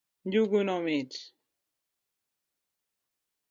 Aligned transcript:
Njuguno 0.27 0.75
mit 0.85 1.11